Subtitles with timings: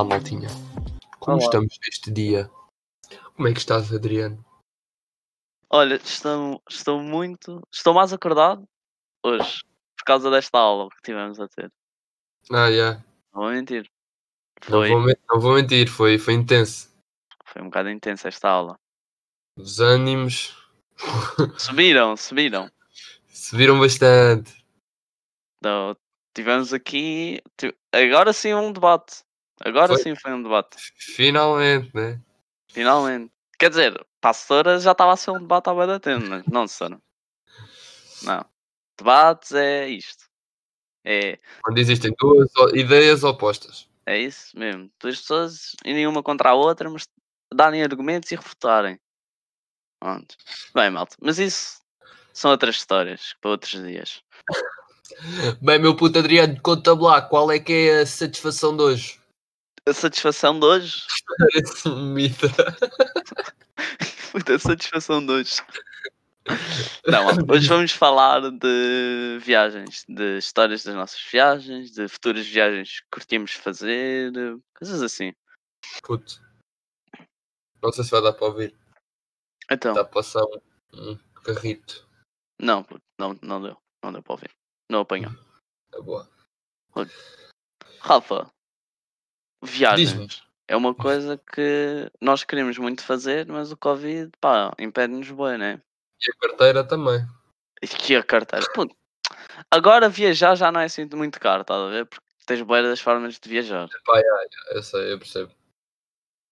[0.00, 0.48] Olá, maltinha.
[1.18, 1.44] Como Olá.
[1.44, 2.50] estamos neste dia?
[3.36, 4.42] Como é que estás, Adriano?
[5.68, 7.60] Olha, estou, estou muito.
[7.70, 8.64] Estou mais acordado
[9.22, 9.60] hoje
[9.98, 11.70] por causa desta aula que tivemos a ter.
[12.50, 13.04] Ah, yeah.
[13.34, 13.90] Não vou mentir.
[14.70, 16.90] não, Foi, vou, men- não vou mentir, foi, foi intenso.
[17.44, 18.78] foi um bocado intensa esta aula.
[19.58, 20.56] Os ânimos
[21.60, 22.70] Subiram, subiram.
[23.28, 24.64] subiram bastante.
[25.58, 25.94] Então,
[26.34, 27.42] tivemos aqui.
[27.92, 29.28] Agora sim um debate.
[29.60, 30.02] Agora Foi?
[30.02, 30.76] sim foi um debate.
[30.96, 32.20] Finalmente, né?
[32.68, 33.32] Finalmente.
[33.58, 36.44] Quer dizer, para a Sora já estava a ser um debate há da tempo, mas
[36.46, 36.98] não, Sora.
[38.22, 38.44] Não.
[38.98, 40.24] Debates é isto.
[41.04, 43.88] É, Quando existem duas ideias opostas.
[44.06, 44.90] é isso mesmo.
[45.00, 47.06] Duas pessoas e nenhuma contra a outra, mas
[47.52, 48.98] darem argumentos e refutarem.
[49.98, 50.34] Pronto.
[50.74, 51.16] Bem, malta.
[51.20, 51.80] Mas isso
[52.32, 54.22] são outras histórias para outros dias.
[55.60, 59.19] Bem, meu puto Adriano, conta-me lá, qual é que é a satisfação de hoje?
[59.90, 61.02] A satisfação de hoje.
[61.52, 62.46] Esse mito.
[64.32, 65.56] Muita satisfação de hoje.
[67.06, 73.06] Não, hoje vamos falar de viagens, de histórias das nossas viagens, de futuras viagens que
[73.10, 74.32] curtimos fazer,
[74.78, 75.32] coisas assim.
[76.04, 76.40] Puto.
[77.82, 78.76] Não sei se vai dar para ouvir.
[79.68, 82.08] Então, Está a passar um, um carrito.
[82.60, 84.50] não, puto, não, não deu, não deu para ouvir.
[84.88, 85.32] Não apanhou.
[85.92, 86.30] É boa.
[88.00, 88.50] Rafa.
[89.62, 95.58] Viagens é uma coisa que nós queremos muito fazer, mas o Covid, pá, impede-nos bem,
[95.58, 95.80] né?
[96.20, 97.26] E a carteira também.
[97.82, 98.66] E que a carteira.
[98.74, 98.94] Puto,
[99.70, 102.06] Agora viajar já não é assim muito caro, estás a ver?
[102.06, 103.88] Porque tens boas das formas de viajar.
[104.70, 105.52] Eu sei, eu percebo.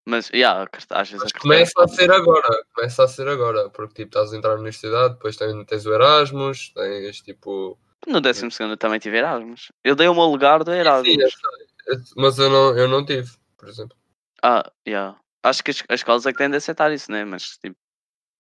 [0.07, 1.41] Mas, yeah, às vezes Mas a carteira.
[1.41, 5.15] começa a ser agora, começa a ser agora, porque tipo, estás a entrar na universidade,
[5.15, 7.79] depois tens, tens o Erasmus, tens tipo.
[8.07, 9.71] No 12 eu também tive Erasmus.
[9.85, 11.15] Eu dei o meu lugar do Erasmus.
[11.15, 11.21] Sim.
[11.21, 11.68] Eu-
[12.17, 13.97] Mas eu não, eu não tive, por exemplo.
[14.43, 15.19] Ah, yeah.
[15.43, 17.25] Acho que as, as escolas é que têm de aceitar isso, né?
[17.25, 17.77] Mas, tipo,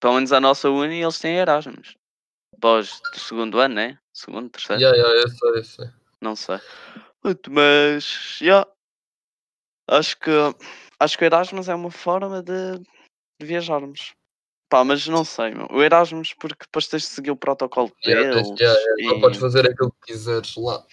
[0.00, 1.96] pelo menos a nossa uni, eles têm Erasmus.
[2.60, 3.98] Pós do segundo ano, né?
[4.12, 5.90] Segundo, terceiro, Yeah, yeah, eu sei, eu sei.
[6.20, 6.58] não sei.
[7.50, 8.68] Mas, yeah.
[9.88, 10.30] Acho que,
[11.00, 12.78] acho que o Erasmus é uma forma de,
[13.40, 14.12] de viajarmos.
[14.68, 15.66] Pá, mas não sei, meu.
[15.70, 18.48] O Erasmus, porque depois tens de seguir o protocolo Yeah, deles.
[18.60, 20.84] yeah, yeah, Não e- podes fazer aquilo que quiseres lá.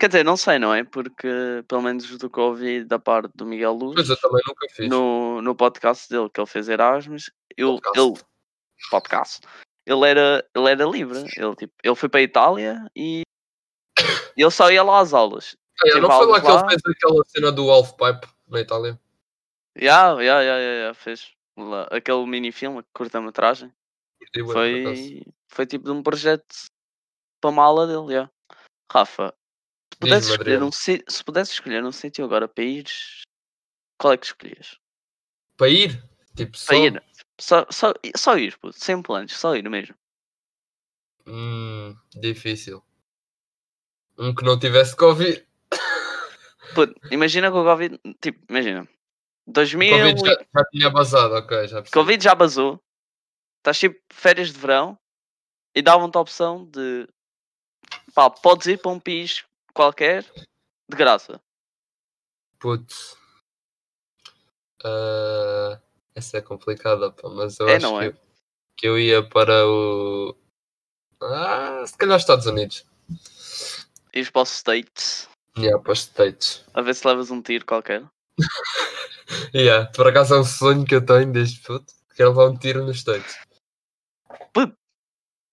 [0.00, 0.82] Quer dizer, não sei, não é?
[0.82, 1.28] Porque,
[1.68, 4.88] pelo menos do que ouvi da parte do Miguel Luz, Pois eu também nunca fiz.
[4.88, 8.00] no, no podcast dele que ele fez Erasmus, eu, Podcast.
[8.00, 8.24] ele,
[8.90, 9.40] podcast,
[9.84, 11.18] ele era, ele era livre.
[11.36, 13.20] Ele, tipo, ele foi para a Itália e
[14.34, 15.54] ele só ia lá às aulas.
[15.84, 18.98] Yeah, teve não foi lá que ele fez aquela cena do Half Pipe na Itália?
[19.76, 23.70] Ya, ya, ya, fez lá, aquele mini-filme, curta-metragem.
[24.50, 26.46] Foi, foi tipo de um projeto
[27.38, 28.30] para uma aula dele, ya.
[28.90, 29.34] Rafa,
[30.00, 33.22] pudesse, escolher um, si- se pudesse escolher um sítio agora para ires,
[33.98, 34.78] qual é que escolhias?
[35.56, 36.02] Para ir?
[36.34, 36.66] Tipo, só.
[36.66, 37.02] Para ir.
[37.38, 39.94] Só, só, só ir, puto, sem planos, só ir mesmo.
[41.26, 42.82] Hum, difícil.
[44.18, 45.46] Um que não tivesse Covid.
[46.74, 48.88] Puto, imagina que o Covid, tipo, imagina,
[49.46, 51.90] 2000, Covid já, já tinha basado, ok, já percebi.
[51.90, 52.82] Covid já basou,
[53.58, 54.98] estás tipo férias de verão
[55.74, 57.08] e davam-te a opção de,
[58.14, 59.44] pá, podes ir para um país
[59.74, 60.24] qualquer
[60.88, 61.40] de graça.
[62.58, 63.16] Putz.
[64.84, 65.80] Ah,
[66.14, 68.14] essa é complicada, pá, mas eu É, acho que, é?
[68.76, 70.36] que eu ia para o.
[71.22, 72.86] Ah, se calhar os Estados Unidos.
[74.12, 76.64] Ires para os States, Yeah, para os States.
[76.74, 78.04] a ver se levas um tiro qualquer.
[79.54, 81.92] Yeah, por acaso é um sonho que eu tenho desde puto.
[82.16, 83.38] Quero levar um tiro nos States.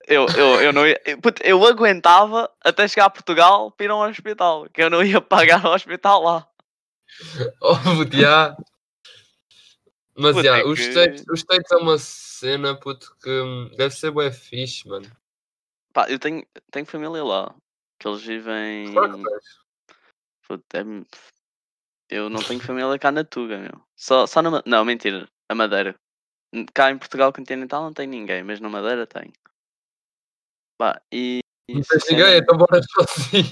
[0.07, 1.01] Eu, eu, eu não ia,
[1.43, 5.19] eu, aguentava até chegar a Portugal para ir a um hospital, que eu não ia
[5.19, 6.49] pagar o hospital lá.
[7.61, 7.75] Oh,
[8.13, 8.55] yeah.
[10.15, 13.93] Mas Puto, yeah, é os, que- States, os States é uma cena, puto, que deve
[13.93, 15.11] ser bué fixe, mano.
[15.91, 17.53] Pá, eu tenho, tenho família lá,
[17.99, 18.93] que eles vivem...
[18.93, 19.21] Claro.
[20.47, 21.05] Puto, é-
[22.09, 23.81] Eu não tenho família cá na Tuga, meu.
[23.93, 24.63] Só, só na...
[24.65, 25.27] Não, mentira.
[25.49, 25.95] A Madeira.
[26.73, 29.33] Cá em Portugal continental não tem ninguém, mas na Madeira tem.
[30.77, 31.39] Pá, e...
[31.69, 33.43] Não tens ninguém, então bora sozinho.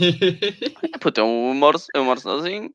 [0.93, 2.73] É, puto, eu moro, eu moro sozinho.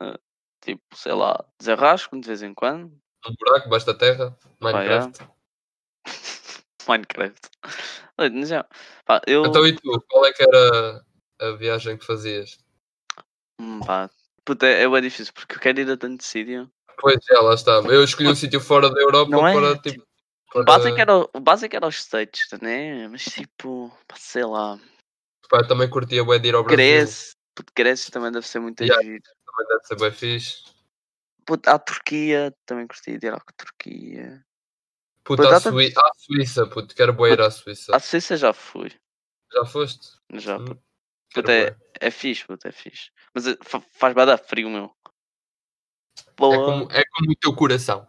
[0.00, 0.18] Ah,
[0.64, 2.86] tipo, sei lá, desarrasco de vez em quando.
[3.26, 5.28] Um buraco, basta terra, Pá, Minecraft.
[6.88, 7.48] Minecraft.
[8.18, 8.66] Mas já,
[9.04, 9.44] pá, eu...
[9.44, 11.04] Então e tu, qual é que era
[11.40, 12.58] a viagem que fazias?
[13.60, 14.10] Hum, pá,
[14.44, 16.70] puto, é, é difícil, porque eu quero ir a tanto sítio.
[16.98, 17.72] Pois é, lá está.
[17.72, 19.54] Eu escolhi um sítio fora da Europa Não é?
[19.54, 20.09] para tipo.
[20.54, 20.64] O Para...
[20.64, 23.06] básico era, o básico era os States, né?
[23.08, 24.78] Mas tipo, sei lá...
[25.48, 26.78] Pá, também curtia bué de ir ao Brasil.
[26.78, 29.02] Grécia, puto, Grécia também deve ser muito Yeah.
[29.02, 29.22] giro.
[29.22, 30.64] Também deve ser bem fixe.
[31.44, 34.44] puto, à Turquia, também gostei de ir à Turquia.
[35.24, 37.94] Puto, Puto, à, Sui- à Suíça, puto, quero bué ir à Suíça.
[37.94, 38.92] À Suíça já fui.
[39.52, 40.18] Já foste?
[40.34, 40.76] Já, Hum,
[41.34, 41.50] puto.
[41.50, 43.10] é, é fixe, puto, é fixe.
[43.34, 44.94] Mas fa- faz bada frio, meu.
[46.16, 46.64] É Boa.
[46.64, 48.08] como, é como o teu coração.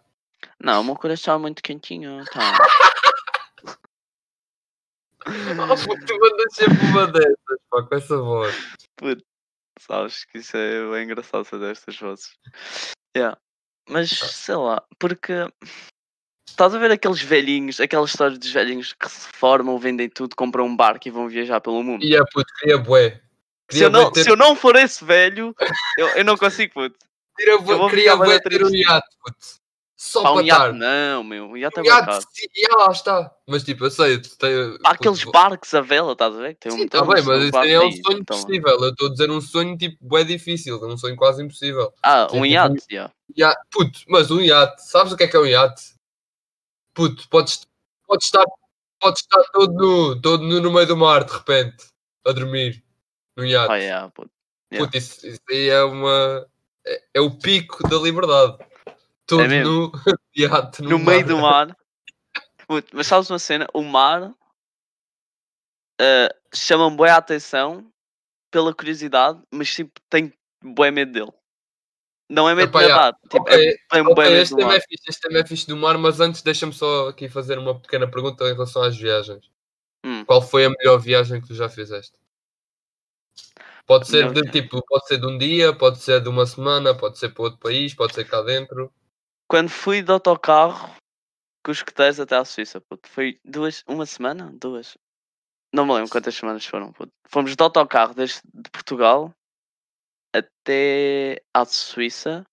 [0.59, 2.23] Não, o meu coração é muito quentinho.
[2.25, 2.57] Tá.
[5.27, 8.55] Oh, puto, tu mandas sempre uma dessas, pá, com essa voz.
[8.95, 9.23] Puto,
[9.79, 12.35] sabes que isso é bem engraçado fazer estas vozes.
[13.15, 13.37] Yeah.
[13.87, 15.33] Mas sei lá, porque
[16.47, 20.65] estás a ver aqueles velhinhos, aquelas histórias dos velhinhos que se formam, vendem tudo, compram
[20.65, 22.03] um barco e vão viajar pelo mundo.
[22.03, 23.21] E é puto, queria bué.
[23.69, 25.55] Se eu, não, ter, se eu não for esse velho,
[25.97, 26.97] eu, eu não consigo, puto.
[27.39, 29.60] eu vou queria bué ter um iate, puto.
[30.03, 30.73] Só Pá, um para iate estar.
[30.73, 31.45] não, meu.
[31.45, 32.23] Um iate é Um iate, caro.
[32.31, 33.35] sim, já lá está.
[33.47, 34.51] Mas tipo, eu sei, tu tem,
[34.83, 36.55] Há aqueles barcos a vela, estás a ver?
[36.55, 38.43] Tem um Sim, tem tá um bem, mas isso aí é um sonho então.
[38.43, 38.83] possível.
[38.83, 41.93] Eu estou a dizer um sonho tipo bué difícil, um sonho quase impossível.
[42.01, 43.13] Ah, um tipo, iate, yeah.
[43.37, 45.93] Ia- Puto, mas um iate, sabes o que é que é um iate?
[46.95, 47.61] Puto, podes,
[48.07, 48.45] podes, estar,
[48.99, 51.85] podes estar todo nu, todo nu no meio do mar de repente,
[52.25, 52.83] a dormir
[53.37, 53.71] no iate.
[53.71, 54.31] Ah, yeah, puto.
[54.73, 54.83] yeah.
[54.83, 56.47] Puto, isso, isso aí é uma.
[56.87, 58.57] É, é o pico da liberdade.
[59.31, 59.89] Todo É nu,
[60.35, 61.73] iate, no meio do mar.
[62.67, 63.65] Puto, mas sabes uma cena?
[63.73, 64.33] O mar
[66.01, 67.89] eh, chama-me boa atenção
[68.51, 71.31] pela curiosidade, mas tipo, tenho bué medo dele.
[72.29, 75.03] Não é medo Epá, de nadar, tipo, é, tenho ok, bué medo este é fixe,
[75.07, 78.53] este é fixe do mar, mas antes deixa-me só aqui fazer uma pequena pergunta em
[78.53, 79.49] relação às viagens.
[80.03, 80.25] Hum.
[80.25, 82.19] Qual foi a melhor viagem que tu já fizeste?
[83.85, 87.17] Pode ser de tipo, pode ser de um dia, pode ser de uma semana, pode
[87.17, 88.91] ser para outro país, pode ser cá dentro.
[89.51, 90.95] Quando fui de autocarro
[91.61, 94.49] com os escuteiros até à Suíça, puto, foi duas, uma semana?
[94.53, 94.97] Duas.
[95.73, 97.11] Não me lembro quantas semanas foram, puto.
[97.27, 99.33] Fomos de autocarro desde de Portugal
[100.33, 102.45] até à Suíça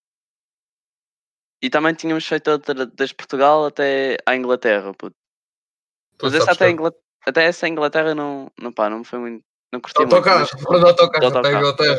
[1.63, 5.15] e também tínhamos feito outra desde Portugal até à Inglaterra, puto.
[6.17, 9.05] Tu Mas essa até, a que- Ingla- até essa Inglaterra não, não, pá, não me
[9.05, 9.45] foi muito.
[9.73, 10.15] Não curti De muito.
[10.17, 11.59] autocarro, mas- foram de autocarro de até autocarro.
[11.59, 11.99] Inglaterra.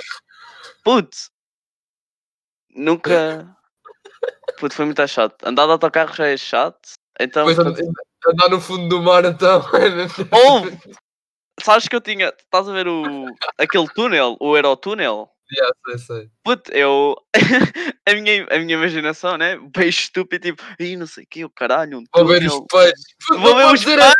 [0.84, 1.18] Puto!
[2.72, 3.56] Nunca.
[4.59, 5.35] Puto, foi muito chato.
[5.44, 6.89] Andar de autocarro já é chato.
[7.19, 7.47] Então.
[7.47, 9.63] Depois puto, and- andar no fundo do mar então.
[10.31, 10.77] Houve!
[11.61, 12.33] Sabes que eu tinha.
[12.38, 13.25] Estás a ver o.
[13.57, 15.29] aquele túnel, o Eurotúnel?
[15.51, 16.29] Já, sei, sei.
[16.44, 17.15] Puto, eu.
[18.06, 19.57] a, minha, a minha imaginação, né?
[19.75, 23.03] Bem estúpido, tipo, ih, não sei o que, o caralho, um Vou ver os peixes.
[23.29, 24.15] Vou ver os peixes,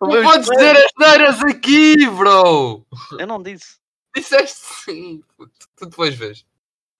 [0.00, 2.86] não podes dizer as neiras aqui, bro!
[3.18, 3.78] Eu não disse.
[4.14, 5.22] Disseste sim.
[5.36, 5.52] puto.
[5.76, 6.44] Tu depois vês.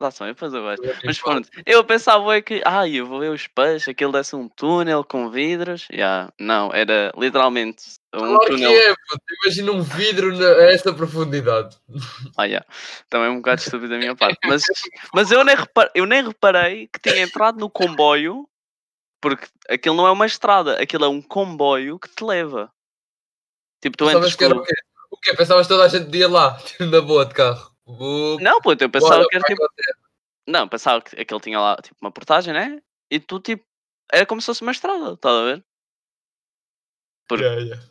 [0.00, 0.82] Lá são, eu vejo.
[1.04, 4.48] Mas pronto, eu pensava é que, ai, eu vou ver os peixes, aquilo desse um
[4.48, 5.86] túnel com vidros.
[5.92, 8.70] Yeah, não, era literalmente um Claro túnel.
[8.70, 9.24] que é, puto.
[9.44, 11.76] Imagina um vidro a essa profundidade.
[12.38, 12.66] Ah, yeah.
[13.10, 14.38] Também é um bocado estúpido da minha parte.
[14.46, 14.64] Mas,
[15.12, 18.48] mas eu, nem reparei, eu nem reparei que tinha entrado no comboio,
[19.20, 22.72] porque aquilo não é uma estrada, aquilo é um comboio que te leva.
[23.82, 24.74] Tipo, tu Pensavas entras que era o quê?
[25.10, 25.34] O quê?
[25.34, 27.69] Pensavas que toda a gente ia lá, na boa de carro.
[27.86, 28.40] Vou...
[28.40, 29.62] Não, pô, eu pensava Bora, que era tipo.
[30.46, 32.82] Não, pensava que aquele tinha lá tipo uma portagem, né?
[33.10, 33.64] E tu tipo.
[34.12, 35.64] Era como se fosse uma estrada, estás a ver?
[37.32, 37.86] Yeah, yeah.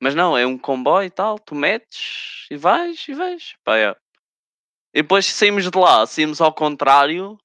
[0.00, 3.54] Mas não, é um comboio e tal, tu metes e vais e vais.
[3.64, 3.94] Pá, é.
[4.94, 7.38] E depois saímos de lá, saímos ao contrário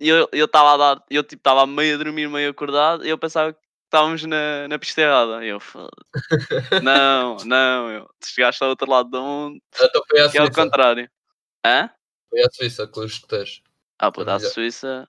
[0.00, 3.18] e eu estava a dar, eu tipo estava meio a dormir, meio acordado e eu
[3.18, 5.44] pensava que estávamos na, na pista errada.
[5.44, 5.90] E eu, "Foda-se."
[6.82, 10.52] não, não, eu, tu chegaste ao outro lado do mundo, Então foi é ao Suíça.
[10.52, 11.10] contrário.
[11.64, 11.90] Hã?
[12.28, 13.62] Foi à Suíça com os escuteiros.
[13.98, 14.50] Ah, pô, Familiar.
[14.50, 15.08] Suíça.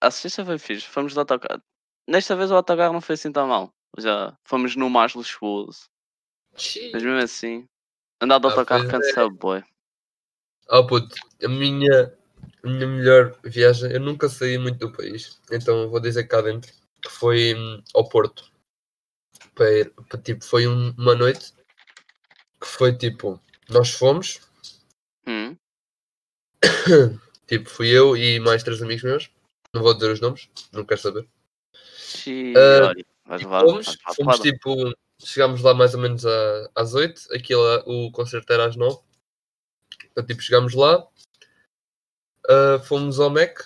[0.00, 1.62] A Suíça foi fixe, fomos de autocarro.
[2.08, 3.72] Nesta vez o autocarro não foi assim tão mal.
[3.98, 5.88] Já fomos no mais luxuoso.
[6.52, 7.66] Mas mesmo assim,
[8.20, 9.62] andar de Ah, autocarro pois cansa boy.
[10.68, 12.16] Oh puto, a minha,
[12.62, 16.72] a minha melhor viagem, eu nunca saí muito do país, então vou dizer cá dentro,
[17.02, 18.50] que foi hum, ao Porto.
[19.54, 21.52] Para ir- para, tipo, foi um- uma noite
[22.60, 24.40] que foi tipo, nós fomos?
[27.46, 29.30] tipo, fui eu e mais três amigos meus,
[29.74, 31.28] não vou dizer os nomes, não quero saber.
[31.74, 33.04] Xiii, Ah, olha,
[34.14, 38.76] fomos, tipo, chegámos lá mais ou menos a- às 8, aquilo, o concerto era às
[38.76, 38.98] 9.
[40.10, 41.06] Então, tipo, chegámos lá,
[42.48, 43.58] ah, fomos ao Mac,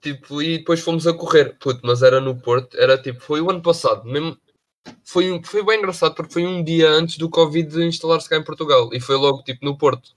[0.00, 3.50] tipo, e depois fomos a correr, puto, mas era no Porto, era tipo, foi o
[3.50, 4.36] ano passado, mesmo,
[5.04, 8.88] foi, foi bem engraçado porque foi um dia antes do Covid instalar-se cá em Portugal.
[8.94, 10.14] E foi logo tipo no Porto,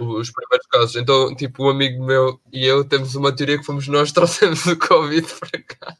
[0.00, 0.96] O- os primeiros casos.
[0.96, 4.66] Então, tipo, um amigo meu e eu temos uma teoria que fomos nós que trouxemos
[4.66, 5.96] o Covid para cá.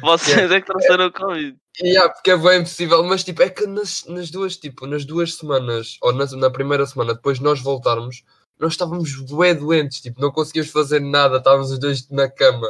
[0.00, 1.56] Vocês é que trouxeram o Covid.
[1.82, 5.34] Yeah, porque é bem possível, mas tipo, é que nas, nas duas, tipo, nas duas
[5.34, 8.22] semanas, ou na, na primeira semana, depois de nós voltarmos,
[8.58, 12.66] nós estávamos bué doentes, tipo, não conseguíamos fazer nada, estávamos os dois na cama.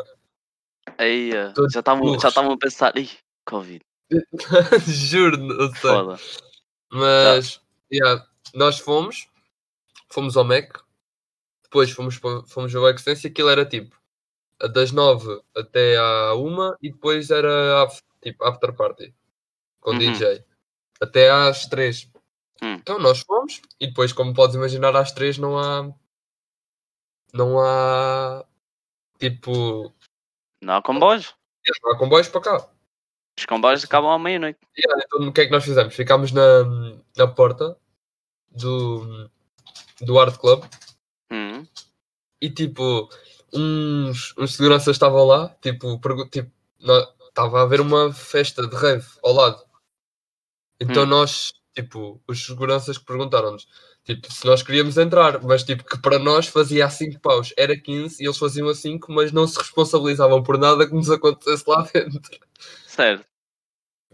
[0.99, 3.11] Aí, Todos já estavam a pensar, ih,
[3.47, 3.81] Covid,
[4.87, 5.91] Juro, não sei.
[5.91, 6.21] foda.
[6.93, 7.61] Mas,
[7.93, 9.29] yeah, nós fomos,
[10.09, 10.79] fomos ao Mac,
[11.63, 13.97] depois fomos, fomos ao Extense e aquilo era tipo,
[14.73, 19.15] das 9 até à 1 e depois era af- tipo after party
[19.81, 19.99] com Uhum.
[19.99, 20.45] DJ
[21.01, 22.11] até às 3.
[22.63, 22.75] Hum.
[22.75, 25.91] Então nós fomos e depois, como podes imaginar, às 3 não há
[27.33, 28.45] não há
[29.19, 29.95] tipo
[30.61, 31.35] Não há comboios.
[31.83, 32.69] não há comboios para cá.
[33.39, 34.59] Os comboios acabam à meia-noite.
[34.77, 35.95] Yeah, então o que é que nós fizemos?
[35.95, 36.65] Ficámos na,
[37.17, 37.79] na porta
[38.51, 39.31] do,
[40.01, 40.65] do Art Club
[41.33, 41.67] Hum,
[42.41, 43.09] e tipo,
[43.53, 45.99] uns, uns seguranças estavam lá, tipo,
[46.31, 46.51] tipo
[47.29, 49.63] estava a haver uma festa de rave ao lado.
[50.81, 51.07] Então Hum.
[51.07, 53.69] nós, tipo, os seguranças que perguntaram-nos,
[54.05, 57.79] tipo, se nós queríamos entrar, mas tipo, que para nós fazia a 5 paus, era
[57.79, 61.65] 15 e eles faziam a 5, mas não se responsabilizavam por nada que nos acontecesse
[61.69, 62.41] lá dentro.
[62.87, 63.27] certo.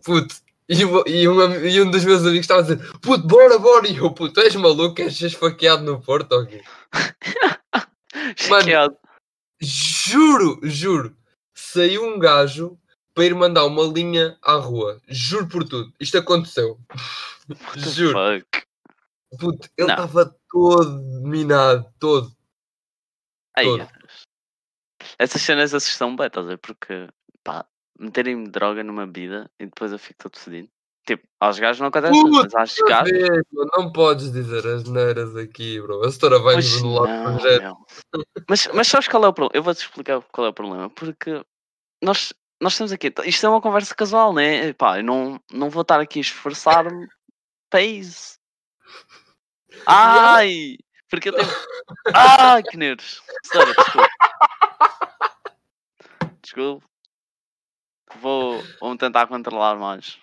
[0.05, 0.46] Puto.
[0.69, 3.97] E, e, um, e um dos meus amigos estava a dizer, puto, bora, bora, e
[3.97, 6.63] eu, puto, és maluco, és esfaqueado no Porto, ok?
[8.37, 8.97] Chiqueado.
[9.61, 11.17] Juro, juro.
[11.55, 12.79] Saiu um gajo
[13.15, 15.01] para ir mandar uma linha à rua.
[15.09, 15.93] Juro por tudo.
[16.01, 16.79] Isto aconteceu.
[17.77, 18.13] Juro.
[18.13, 18.67] fuck?
[19.39, 22.35] Puto, ele estava todo minado, todo.
[23.57, 23.89] Ai, Todo.
[25.19, 26.59] Essas cenas assustam bem, estás a ver?
[26.59, 27.09] Porque,
[27.43, 27.67] pá,
[27.99, 30.69] meterem droga numa bebida e depois eu fico todo fedido.
[31.07, 33.13] Tipo, aos gajos não acontece, Puta mas aos gajos.
[33.77, 36.05] não podes dizer as neiras aqui, bro.
[36.05, 37.77] A setora vai nos anular o projeto.
[38.49, 39.57] Mas, mas sabes qual é o problema?
[39.57, 40.91] Eu vou-te explicar qual é o problema.
[40.91, 41.45] Porque
[42.03, 43.15] nós, nós estamos aqui.
[43.25, 44.73] Isto é uma conversa casual, né?
[44.73, 47.07] Pá, eu não, não vou estar aqui a esforçar-me
[47.71, 48.37] para isso.
[49.87, 50.77] Ai!
[51.09, 51.49] Porque eu tenho.
[52.15, 53.23] Ai, que nervos!
[53.45, 54.09] Sério, desculpe.
[56.43, 56.87] Desculpe.
[58.21, 60.19] Vou, vou tentar controlar mais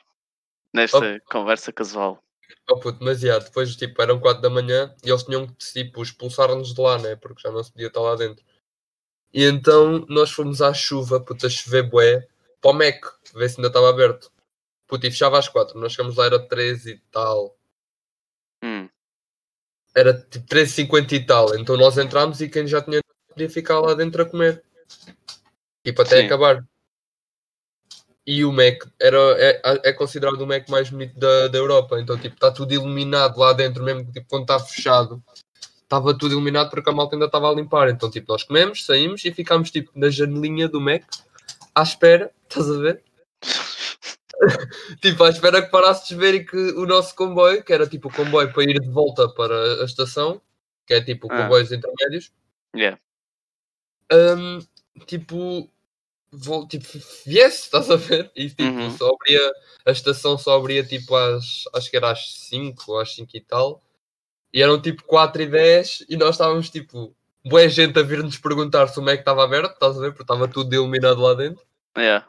[0.73, 2.23] nesta conversa casual.
[2.69, 6.01] Oh puto, mas já, depois tipo, eram 4 da manhã e eles tinham que tipo,
[6.01, 7.15] expulsar-nos de lá, né?
[7.15, 8.43] Porque já não se podia estar lá dentro.
[9.33, 12.27] E então nós fomos à chuva, puto, a chover bué,
[12.61, 14.31] para o Mac, ver se ainda estava aberto.
[14.87, 17.57] Puto, e fechava às 4, nós chegamos lá, era 13 e tal.
[18.63, 18.87] Hum,
[19.95, 21.55] Era tipo 13h50 e tal.
[21.57, 24.63] Então nós entramos e quem já tinha podia ficar lá dentro a comer.
[25.83, 26.25] Tipo, até Sim.
[26.25, 26.65] acabar.
[28.25, 31.99] E o Mac era, é, é considerado o Mac mais bonito da, da Europa.
[31.99, 35.21] Então, tipo, está tudo iluminado lá dentro, mesmo tipo, quando está fechado.
[35.81, 37.89] Estava tudo iluminado porque a malta ainda estava a limpar.
[37.89, 41.03] Então, tipo, nós comemos, saímos e ficámos, tipo, na janelinha do Mac,
[41.75, 43.03] à espera, estás a ver?
[45.01, 48.07] tipo, à espera que parasse de chover e que o nosso comboio, que era tipo
[48.07, 50.41] o comboio para ir de volta para a estação,
[50.87, 51.43] que é tipo Ah.
[51.43, 52.31] comboios intermédios,
[52.75, 52.97] yeah.
[54.11, 54.59] hum,
[55.05, 55.69] tipo,
[56.33, 56.87] vol- tipo,
[57.25, 58.31] viesse, estás a ver?
[58.35, 58.97] E tipo, Uhum.
[58.97, 59.51] só abria,
[59.85, 63.41] a estação só abria tipo às, acho que era às 5 ou às 5 e
[63.41, 63.81] tal,
[64.53, 68.87] e eram tipo 4 e 10 e nós estávamos tipo, boa gente a vir-nos perguntar
[68.87, 70.09] se o Mac estava aberto, estás a ver?
[70.11, 71.63] Porque estava tudo iluminado lá dentro.
[71.97, 72.25] Yeah.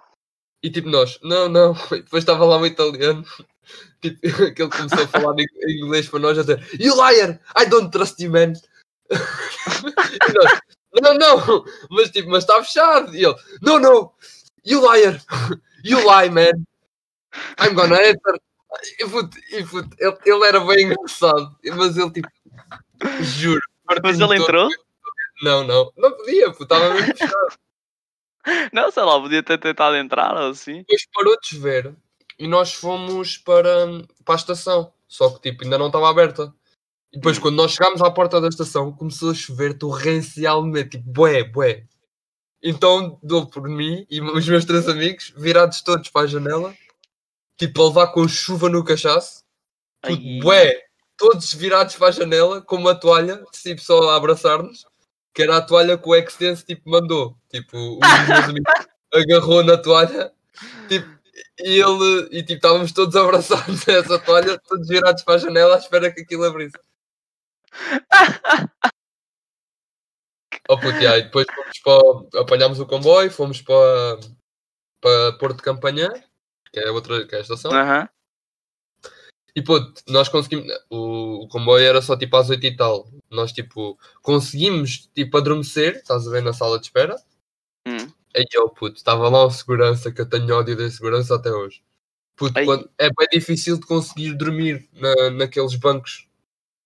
[0.62, 1.72] E tipo, nós, não, não.
[1.92, 3.24] E depois estava lá um italiano,
[4.00, 4.20] tipo,
[4.54, 7.40] que ele começou a falar em em inglês para nós, a dizer, You liar!
[7.56, 8.52] I don't trust you, man!
[9.10, 10.60] e nós,
[11.02, 11.64] não, não!
[11.90, 13.14] Mas tipo, mas está fechado!
[13.14, 14.12] E ele, no, no!
[14.64, 15.20] You liar!
[15.86, 16.64] You lie, man!
[17.60, 18.40] I'm gonna enter!
[18.98, 22.28] E, puto, e, puto, ele, ele era bem engraçado, mas ele tipo,
[23.20, 23.60] juro.
[24.02, 24.34] Mas ele todo.
[24.34, 24.68] entrou?
[25.42, 27.58] Não, não, não podia, puto, estava mesmo fechado.
[28.74, 30.80] Não, sei lá, podia ter tentado entrar ou assim.
[30.80, 31.94] depois parou de chover
[32.38, 33.86] e nós fomos para,
[34.22, 34.92] para a estação.
[35.08, 36.52] Só que tipo, ainda não estava aberta.
[37.14, 37.42] E depois, Hum.
[37.42, 41.84] quando nós chegámos à porta da estação, começou a chover torrencialmente, tipo, bué, bué.
[42.62, 46.74] Então dou por mim e os meus três amigos virados todos para a janela,
[47.58, 49.44] tipo, a levar com chuva no cachaço,
[50.02, 50.40] tudo Ai.
[50.42, 50.82] bué,
[51.16, 54.84] todos virados para a janela com uma toalha, tipo, só a abraçar-nos,
[55.34, 57.36] que era a toalha que o Extense tipo, mandou.
[57.50, 58.74] Tipo, um dos meus amigos
[59.14, 60.32] agarrou na toalha,
[60.88, 61.06] tipo,
[61.60, 65.76] e ele, e tipo, estávamos todos abraçados a essa toalha, todos virados para a janela
[65.76, 66.76] à espera que aquilo abrisse.
[70.68, 71.78] Oh, puto, yeah, e depois fomos
[72.32, 74.18] para, apanhámos o comboio, fomos para,
[75.00, 76.08] para Porto de Campanhã,
[76.72, 77.70] que é outra que é a estação.
[79.56, 79.78] E pô,
[80.08, 80.66] nós conseguimos.
[80.90, 83.08] O, o comboio era só tipo às 8 e tal.
[83.30, 87.16] Nós tipo conseguimos tipo adormecer, estás a ver na sala de espera.
[87.86, 88.10] Hum.
[88.36, 91.82] Aí eu puto, estava lá o segurança, que eu tenho ódio da segurança até hoje.
[92.36, 96.26] Puto, quando- é bem difícil de conseguir dormir na, naqueles bancos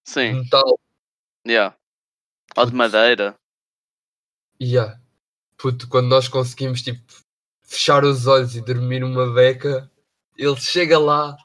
[0.09, 0.81] Sim, metal.
[1.47, 1.77] yeah.
[2.57, 3.35] Ou de madeira.
[4.59, 4.99] Yeah.
[5.59, 7.03] Puto, quando nós conseguimos tipo
[7.61, 9.91] fechar os olhos e dormir uma beca,
[10.35, 11.37] ele chega lá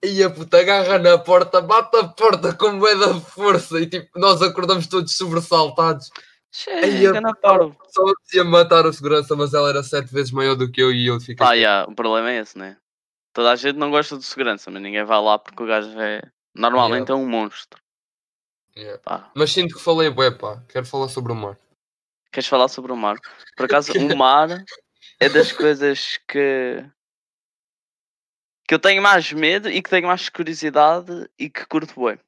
[0.00, 4.16] e a puta agarra na porta, bate a porta com bué da força e tipo,
[4.16, 6.08] nós acordamos todos sobressaltados.
[6.52, 7.76] Chega na parvo.
[7.88, 11.08] Só ia matar o segurança, mas ela era sete vezes maior do que eu e
[11.08, 11.34] eu fiquei.
[11.34, 12.76] Pá, yeah, o problema é esse, né?
[13.32, 16.22] Toda a gente não gosta de segurança, mas ninguém vai lá porque o gajo é.
[16.54, 17.82] Normalmente é um monstro.
[18.76, 19.30] Yeah.
[19.34, 20.62] Mas sinto que falei bué, pá.
[20.68, 21.58] Quero falar sobre o mar.
[22.32, 23.16] Queres falar sobre o mar?
[23.56, 24.48] Por acaso, o mar
[25.20, 26.84] é das coisas que.
[28.66, 32.18] que eu tenho mais medo e que tenho mais curiosidade e que curto bem.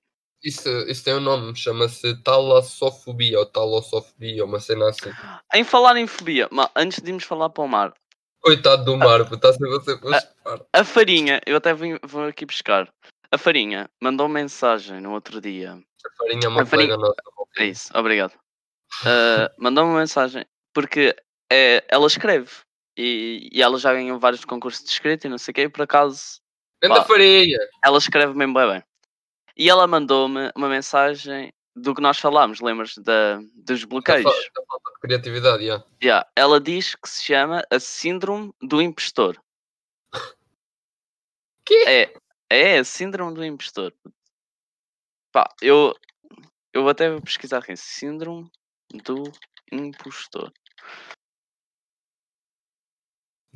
[0.44, 5.10] Isso, isso tem um nome, chama-se talassofobia ou talossofobia, uma cena assim.
[5.52, 7.94] Em falar em fobia, ma- antes de irmos falar para o mar,
[8.40, 10.60] Coitado do mar, está a ser para chupar.
[10.72, 12.88] a Farinha, eu até vim- vou aqui buscar.
[13.32, 15.82] A Farinha mandou mensagem no outro dia.
[16.06, 17.46] A farinha é uma A farinha- colega nossa.
[17.58, 18.32] É isso, obrigado.
[19.02, 21.14] Uh, mandou uma mensagem porque
[21.52, 22.50] é, ela escreve
[22.96, 25.68] e, e ela já ganhou vários concursos de escrita e não sei o quê, e
[25.68, 26.40] por acaso
[26.80, 27.04] Pá.
[27.04, 27.58] farinha!
[27.84, 28.84] ela escreve mesmo bem bem.
[29.56, 34.24] E ela mandou-me uma mensagem do que nós falámos, lembras da, dos Da bloqueios?
[34.24, 35.84] da falta de criatividade, yeah.
[36.02, 39.38] Yeah, Ela diz que se chama a Síndrome do Impostor.
[41.64, 41.84] Quê?
[41.86, 42.14] É,
[42.50, 43.92] é a Síndrome do Impostor.
[45.36, 45.94] Pá, eu,
[46.72, 47.76] eu até vou pesquisar aqui.
[47.76, 48.50] Síndrome
[49.04, 49.24] do
[49.70, 50.50] Impostor.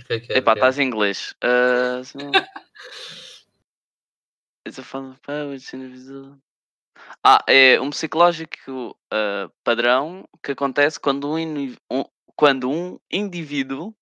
[0.06, 0.36] Que que é?
[0.36, 0.54] Epá, é?
[0.56, 1.34] estás em inglês.
[1.42, 2.02] Uh,
[4.68, 5.56] It's a fun power.
[7.24, 12.04] Ah, é um psicológico uh, padrão que acontece quando um, um-
[12.36, 13.96] quando um indivíduo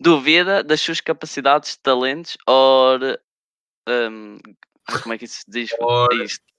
[0.00, 2.98] duvida das suas capacidades, talentos ou.
[3.88, 4.38] um,
[4.88, 5.70] ai, como é que isso se diz?
[5.70, 6.51] É isto.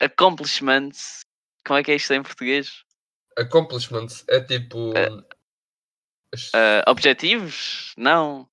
[0.00, 1.24] Accomplishments.
[1.66, 2.84] Como é que é isto em português?
[3.38, 4.92] Accomplishments é tipo.
[6.32, 7.94] As- Uh, objetivos?
[7.96, 8.48] Não.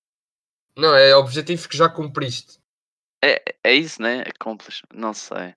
[0.78, 2.60] Não, é objetivos que já cumpriste.
[3.24, 4.22] É, é isso, né?
[4.22, 4.90] Accomplishment.
[4.94, 5.56] Não sei.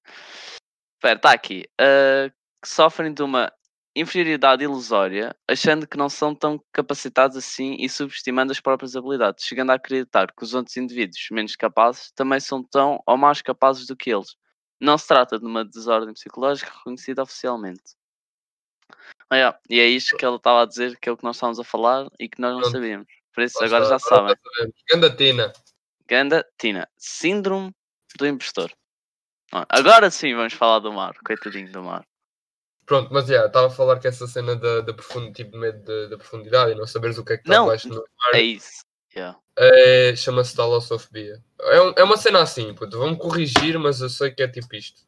[0.96, 1.66] Espera, está aqui.
[1.78, 3.52] Uh, que sofrem de uma
[3.94, 9.70] inferioridade ilusória, achando que não são tão capacitados assim e subestimando as próprias habilidades, chegando
[9.70, 13.94] a acreditar que os outros indivíduos menos capazes também são tão ou mais capazes do
[13.94, 14.34] que eles.
[14.80, 17.82] Não se trata de uma desordem psicológica reconhecida oficialmente.
[19.30, 21.36] Ah, yeah, E é isto que ela estava a dizer, que é o que nós
[21.36, 22.72] estávamos a falar e que nós não Pronto.
[22.72, 23.08] sabíamos.
[23.32, 24.36] Por isso, Lá agora já sabem.
[24.36, 24.74] sabemos.
[24.90, 25.52] Ganda Tina.
[26.06, 27.74] Ganda Tina, síndrome
[28.18, 28.70] do impostor.
[29.52, 32.06] Ah, Agora sim vamos falar do mar, coitadinho do mar.
[32.86, 35.82] Pronto, mas já, estava a falar que essa cena da, da profundo, tipo de medo
[35.82, 38.84] da- da profundidade e não saberes o que é que está abaixo no É isso.
[39.16, 39.38] Yeah.
[39.56, 41.42] É, chama-se talassofobia.
[41.60, 44.74] É, um- é uma cena assim, puto, vão-me corrigir, mas eu sei que é tipo
[44.74, 45.02] isto.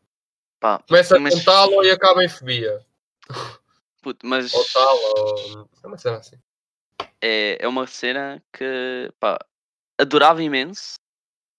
[0.60, 2.84] Pá, Começa mas- com talo e acaba em fobia.
[4.02, 5.68] puto, mas Ou tal, ou...
[5.82, 6.36] É uma cena assim.
[7.20, 9.38] é, é uma cena que pá,
[9.98, 10.94] adorava imenso,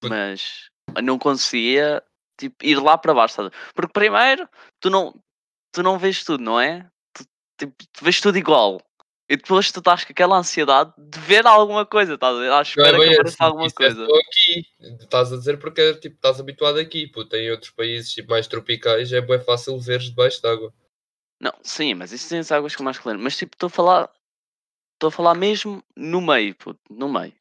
[0.01, 0.13] Puto.
[0.13, 0.69] mas
[1.03, 2.01] não conseguia
[2.39, 3.35] tipo, ir lá para baixo.
[3.35, 3.51] sabe?
[3.75, 4.47] Porque primeiro
[4.79, 5.13] tu não,
[5.71, 6.89] tu não vês tudo, não é?
[7.13, 7.25] Tu,
[7.59, 8.81] tipo, tu vês tudo igual.
[9.29, 12.47] E depois tu estás com aquela ansiedade de ver alguma coisa, estás a ver?
[12.47, 14.05] À Não é espera bem que apareça assim, alguma é coisa.
[14.05, 14.65] só aqui.
[15.01, 17.35] Estás a dizer porque tipo, estás habituado aqui, puto.
[17.35, 20.73] Em outros países tipo, mais tropicais é bem fácil veres debaixo d'água.
[21.41, 23.19] Não, sim, mas isso tem as águas com mais claro.
[23.19, 24.09] Mas tipo, estou a falar.
[24.93, 27.33] Estou a falar mesmo no meio, puto, no meio.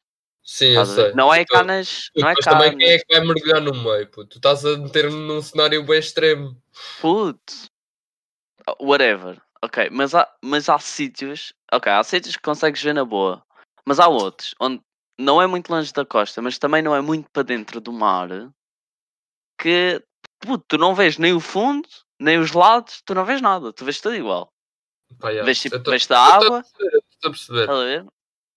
[0.43, 1.13] Sim, eu sei.
[1.13, 2.09] Não é Puto, cá nas.
[2.09, 4.29] puto, Não é mas também quem é que vai mergulhar no meio, puto?
[4.29, 6.61] Tu estás a meter-me num cenário bem extremo.
[7.01, 7.53] Puto.
[8.79, 9.41] Whatever.
[9.63, 11.53] Ok, mas há, mas há sítios.
[11.73, 13.43] Ok, há sítios que consegues ver na boa.
[13.85, 14.81] Mas há outros onde
[15.19, 18.29] não é muito longe da costa, mas também não é muito para dentro do mar.
[19.59, 20.03] Que
[20.39, 21.87] puto, tu não vês nem o fundo,
[22.19, 24.49] nem os lados, tu não vês nada, tu vês tudo igual.
[25.19, 25.43] Pá, já.
[25.43, 27.69] Vês tipo, tô- vês da a água, perceber, Estou a perceber.
[27.69, 28.05] a?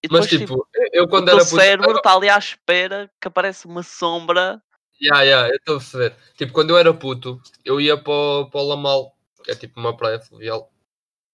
[0.02, 1.56] E Mas depois, tipo, eu o quando teu era puto.
[1.56, 4.62] cérebro está ali à espera que apareça uma sombra.
[5.00, 6.16] Ya, ya, eu estou a perceber.
[6.36, 9.78] Tipo, quando eu era puto, eu ia para o, para o Lamal, que é tipo
[9.80, 10.70] uma praia fluvial.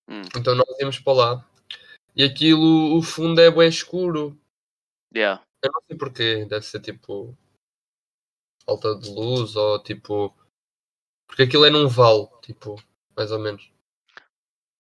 [0.08, 0.22] Hum.
[0.36, 1.44] Então nós íamos para lá.
[2.16, 4.38] E aquilo, o fundo é bem escuro.
[5.14, 5.42] Yeah.
[5.62, 6.44] Eu não sei porquê.
[6.46, 7.36] Deve ser tipo.
[8.64, 10.34] Falta de luz ou tipo.
[11.28, 12.76] Porque aquilo é num vale, tipo,
[13.16, 13.70] mais ou menos.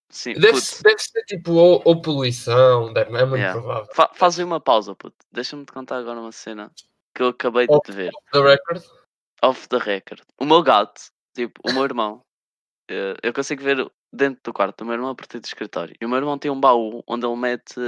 [0.08, 3.60] Sim, Deve, deve ser tipo ou, ou poluição, deve, não é muito Yeah.
[3.60, 3.92] provável.
[3.94, 5.16] fa faz uma pausa, puto.
[5.32, 6.72] Deixa-me te contar agora uma cena
[7.14, 7.80] que eu acabei Oh.
[7.84, 8.12] de ver.
[8.32, 8.82] The record?
[9.42, 10.22] Off the record.
[10.40, 12.22] O meu gato, tipo, o meu irmão,
[12.88, 15.94] eh, eu consigo ver dentro do quarto do meu irmão a partir do escritório.
[16.00, 17.78] E o meu irmão tem um baú onde ele mete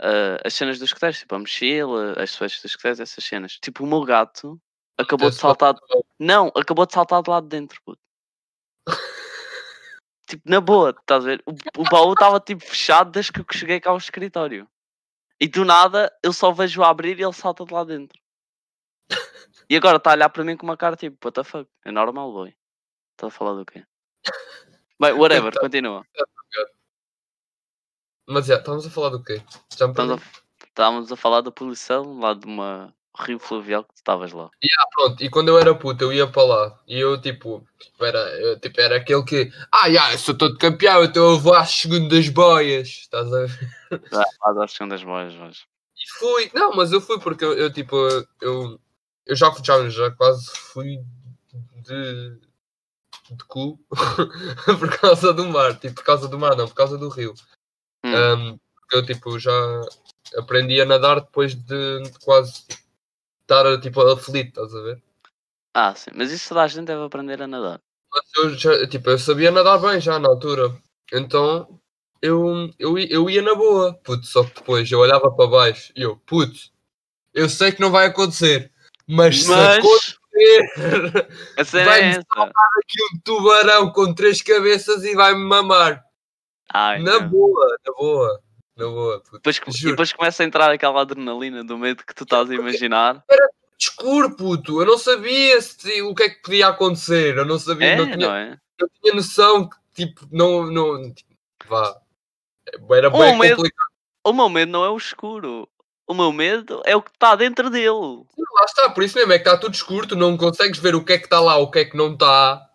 [0.00, 3.58] eh, as cenas dos escuteiros, tipo a mochila, as suas dos escuteiros, essas cenas.
[3.60, 4.60] Tipo, o meu gato
[4.96, 5.74] acabou de saltar.
[6.18, 8.00] Não, acabou de saltar de lá de dentro, puto.
[10.26, 11.42] Tipo, na boa, estás a ver?
[11.44, 11.50] O,
[11.80, 14.68] o baú estava tipo fechado desde que eu cheguei cá ao escritório.
[15.40, 18.16] E do nada eu só vejo abrir e ele salta de lá dentro.
[19.68, 21.68] E agora está a olhar para mim com uma cara tipo, what the fuck?
[21.84, 22.54] É normal, boy.
[23.12, 23.84] Está a falar do quê?
[25.00, 26.04] Bem, whatever, Então, continua.
[28.28, 29.42] Mas já, estávamos a falar do quê?
[29.76, 33.94] Já me Estamos a, estávamos a falar da poluição lá de uma rio fluvial que
[33.94, 34.50] tu estavas lá.
[34.94, 36.80] Pronto, e quando eu era puto, eu ia para lá.
[36.86, 37.66] E eu, tipo,
[37.98, 41.54] era, eu, tipo, era aquele que, ah, já, eu sou todo campeão, então eu vou
[41.54, 42.88] às segundas boias.
[42.88, 43.72] Estás a ver?
[44.12, 45.64] Lá, lá das segundas boas, mas.
[45.96, 47.96] E fui, não, mas eu fui porque eu, eu, tipo,
[48.40, 48.78] eu,
[49.26, 50.98] eu já, já, já quase fui
[51.82, 52.38] de,
[53.34, 53.78] de cu
[54.78, 57.34] por causa do mar, tipo, por causa do mar, não, por causa do rio.
[58.04, 58.14] Hum.
[58.14, 58.58] Um,
[58.92, 59.52] eu, tipo, já
[60.36, 62.64] aprendi a nadar depois de, de quase
[63.42, 65.02] estar, tipo, aflito, estás a ver?
[65.74, 67.80] Ah, sim, mas isso toda a gente deve aprender a nadar.
[68.12, 70.76] Mas eu, já, tipo, eu sabia nadar bem já na altura.
[71.12, 71.80] Então
[72.20, 74.26] eu, eu, eu ia na boa, puto.
[74.26, 76.58] Só que depois eu olhava para baixo e eu, puto,
[77.32, 78.72] eu sei que não vai acontecer,
[79.06, 80.18] mas, se Mas
[81.56, 82.20] a cena é essa.
[82.20, 86.02] aqui um tubarão com três cabeças e vai-me mamar.
[86.72, 87.28] Ai, na não.
[87.28, 88.40] boa, na boa,
[88.76, 89.32] na boa, puto.
[89.38, 89.92] Depois, e Juro.
[89.92, 93.24] depois começa a entrar aquela adrenalina do medo que tu estás a imaginar.
[93.78, 94.80] Escuro, puto.
[94.80, 97.36] Eu não sabia se, o que é que podia acontecer.
[97.38, 98.58] Eu não sabia, É, não, tinha, não é?
[98.80, 99.76] não tinha noção que,
[100.06, 101.30] tipo, não, não, tipo,
[101.66, 101.96] vá.
[102.92, 103.88] Era O bem medo- complicado.
[104.22, 105.66] O meu medo não é o escuro.
[106.10, 108.24] O meu medo é o que está dentro dele.
[108.36, 111.04] Lá está, por isso mesmo é que está tudo escuro, tu não consegues ver o
[111.04, 112.68] que é que está lá, o que é que não está.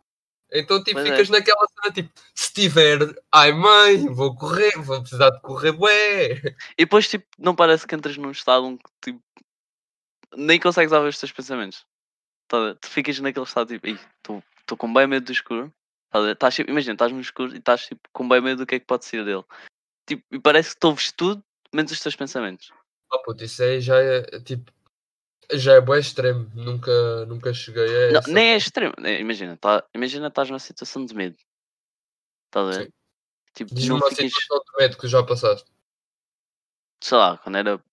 [0.54, 1.12] Então, tipo, Pois é.
[1.12, 2.98] ficas naquela cena, tipo, se tiver,
[3.30, 6.56] ai mãe, vou correr, vou precisar de correr, bué.
[6.78, 9.22] E depois, tipo, não parece que entras num estado em que, tipo,
[10.38, 11.86] nem consegues ouvir os teus pensamentos.
[12.48, 15.74] Tá tu ficas naquele estado, tipo, estou com bem medo do escuro.
[16.40, 18.80] Tá tipo, imagina, estás no escuro e estás, tipo, com bem medo do que é
[18.80, 19.44] que pode ser dele.
[20.08, 21.44] Tipo, e parece que tu ouves tudo,
[21.74, 22.72] menos os teus pensamentos.
[23.12, 24.72] Ah, puto, isso aí já é, tipo,
[25.54, 26.50] já é bué extremo.
[26.56, 28.32] Nunca, nunca cheguei a Não, essa.
[28.32, 28.94] nem é extremo.
[29.04, 31.38] é, Imagina, tá, imagina estás numa situação de medo.
[32.48, 32.94] Estás a ver?
[33.54, 35.70] Tipo, Diz-me uma ficas, situação de medo que já passaste.
[37.02, 37.84] sei lá, quando era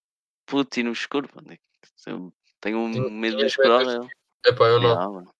[0.47, 1.59] puto e no escuro, mano, é
[2.07, 3.75] eu tenho um Tinha- medo do tinhas escuro.
[3.75, 4.09] horrível.
[4.45, 5.13] Epá, eu não.
[5.13, 5.35] Mano.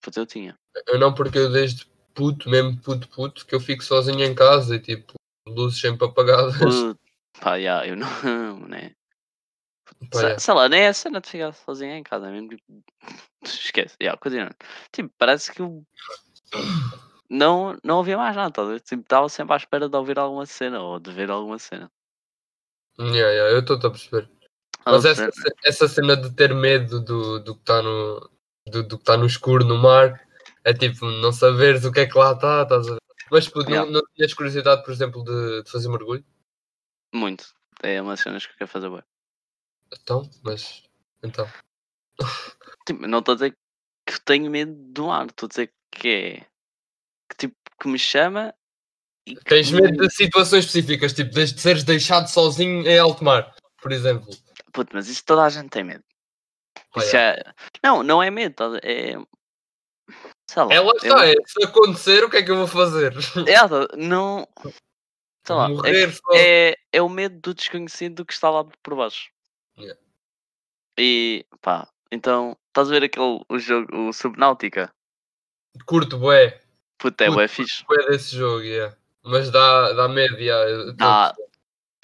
[0.00, 0.56] Puto, eu tinha.
[0.86, 4.76] Eu não, porque eu desde puto, mesmo puto, puto, que eu fico sozinho em casa
[4.76, 5.14] e tipo,
[5.46, 6.56] luzes sempre apagadas.
[6.58, 6.98] Puto,
[7.40, 8.06] pá, yeah, eu não,
[8.68, 8.94] né?
[10.12, 10.38] Sei, é.
[10.38, 12.84] sei lá, nem é a cena de ficar sozinho em casa, mesmo tipo,
[13.42, 14.54] esquece, yeah, continuando.
[14.92, 15.84] Tipo, parece que eu
[17.30, 18.80] não, não ouvia mais nada?
[18.80, 21.90] Tipo, estava sempre à espera de ouvir alguma cena ou de ver alguma cena.
[22.98, 24.28] Yeah, yeah, eu estou a perceber.
[24.86, 25.28] Mas essa,
[25.64, 28.30] essa cena de ter medo do, do que está no,
[28.66, 30.24] do, do que tá no escuro no mar
[30.62, 33.00] é tipo não saberes o que é que lá está, estás a ver?
[33.30, 33.90] Mas puto, Yeah.
[33.90, 36.24] não, não tinhas curiosidade, por exemplo, de, de fazer mergulho?
[37.12, 37.52] Muito.
[37.82, 39.02] É uma das cenas que eu quero fazer bem.
[39.92, 40.82] Então, mas
[41.22, 41.48] então.
[42.86, 43.56] Tipo, não estou a dizer
[44.06, 46.40] que eu tenho medo do mar, estou a dizer que é
[47.28, 48.54] que tipo que me chama
[49.26, 53.24] e que Tens me- medo de situações específicas, tipo de seres deixado sozinho em alto
[53.24, 54.28] mar, por exemplo.
[54.72, 56.04] Puto, mas isso toda a gente tem medo.
[56.94, 57.42] Ah, Isso é...
[57.82, 59.14] Não, não é medo, tá- é.
[60.48, 60.72] Sei lá.
[60.72, 63.12] Ela é está, é, se acontecer, o que é que eu vou fazer?
[63.48, 64.46] É, tá- não.
[65.44, 65.66] Sei lá.
[65.66, 66.34] é Morrer que só.
[66.34, 69.30] É, é o medo do desconhecido que está lá por baixo.
[69.78, 69.98] Yeah.
[70.98, 74.90] E pá, então, estás a ver aquele o jogo, o Subnáutica?
[75.84, 76.60] Curto, bué.
[76.98, 77.84] Puta, é bué fixe.
[77.86, 78.96] Bué desse jogo, yeah.
[79.22, 81.34] Mas dá, dá medo, yeah, eu tô a Dá.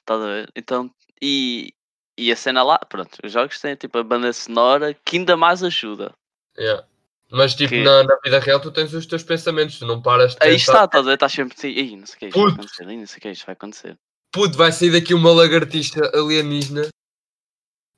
[0.00, 0.52] Estás a ver?
[0.54, 0.90] Então,
[1.22, 1.72] e,
[2.18, 5.62] e a cena lá, pronto, os jogos têm tipo a banda sonora que ainda mais
[5.62, 6.12] ajuda.
[6.58, 6.86] Yeah.
[7.30, 10.32] Mas tipo, Que- na, na vida real tu tens os teus pensamentos, tu não paras
[10.34, 11.14] de Aí pensar, está, estás a ver?
[11.14, 13.20] Estás sempre assim, "Ih, não sei o que, isto vai acontecer, ih, não sei o
[13.22, 13.98] que, isto vai acontecer.
[14.30, 16.88] puto, vai sair daqui uma lagartixa alienígena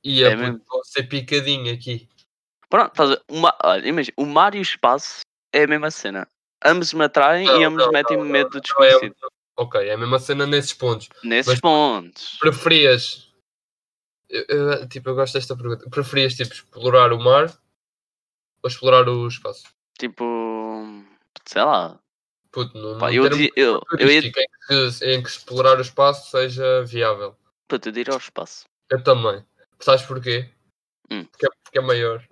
[0.04, 0.60] e É é, mesmo.
[0.68, 2.08] vou ser picadinho aqui.
[2.68, 3.22] Pronto, estás a ver?
[3.30, 5.20] Uma, olha, imagina, o mar e o espaço
[5.52, 6.28] é a mesma cena.
[6.64, 9.14] Ambos me atraem Não, e ambos não, metem-me não, medo do é- desconhecido.
[9.56, 11.08] ok, é a mesma cena nesses pontos.
[11.22, 12.36] Nesses mas- pontos.
[12.38, 13.32] Preferias,
[14.28, 17.46] eu- eu- tipo, eu gosto desta pergunta, preferias tipo explorar o mar
[18.62, 19.64] ou explorar o espaço?
[19.98, 20.24] Tipo,
[21.46, 21.98] sei lá.
[22.50, 24.20] Puto, Pá, eu, di- eu, eu ia.
[24.20, 24.46] em que,
[25.02, 27.36] em que explorar o espaço seja viável.
[27.68, 28.64] Puto, eu diria ao espaço.
[28.90, 29.44] Eu também.
[29.84, 30.50] Sabes porquê?
[31.10, 31.26] Hum.
[31.26, 32.26] Porque, é, porque é maior.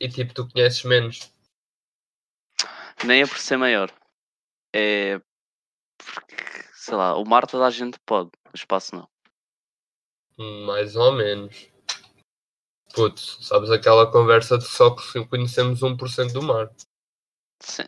[0.00, 1.32] E tipo, tu conheces menos.
[3.04, 3.92] Nem é por ser maior.
[4.74, 5.20] É.
[5.96, 6.34] Porque,
[6.74, 9.08] sei lá, o mar toda a gente pode, o espaço não.
[10.66, 11.68] Mais ou menos.
[12.92, 16.74] Putz, sabes aquela conversa de só que conhecemos 1% do mar.
[17.62, 17.84] Sim,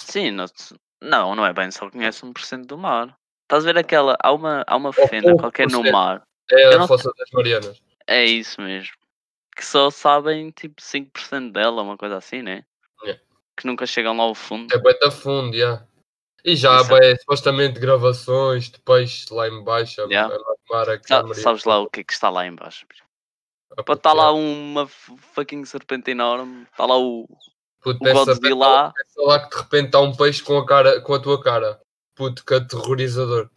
[0.00, 0.52] sim nós,
[1.00, 3.16] Não, não é bem, só conhece 1% do mar.
[3.44, 4.16] Estás a ver aquela.
[4.20, 6.26] Há uma, há uma fenda qualquer no mar.
[6.50, 7.80] É a não- Fossa das Marianas.
[8.10, 8.92] É isso mesmo.
[9.56, 12.64] Que só sabem tipo 5% dela, uma coisa assim, né?
[13.04, 13.20] É.
[13.56, 14.74] Que nunca chegam lá ao fundo.
[14.74, 15.86] É bem da fundo, já.
[16.44, 20.34] E já é- bem, supostamente gravações de peixe lá em baixo a, Yeah.
[20.34, 22.84] a Sa- sabes lá o que é que está lá em baixo.
[23.78, 26.62] Ah, Pode estar lá uma fucking serpente enorme.
[26.72, 27.28] Está lá o,
[27.80, 28.92] Puto, o Godzilla lá.
[28.92, 31.80] pensa lá que de repente está um peixe com a, cara, com a tua cara.
[32.16, 33.48] Puto, que aterrorizador.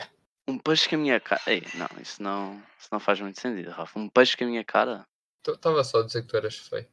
[0.48, 1.42] Um peixe com a minha cara.
[1.48, 3.98] Ei, não, isso não, isso não faz muito sentido, Rafa.
[4.00, 5.06] Um peixe com a minha cara.
[5.48, 6.88] Estava só a dizer que tu eras feio.